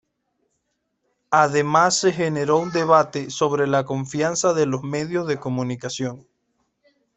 [1.29, 6.25] Además se generó un debate sobre la confianza de los medios de comunicación.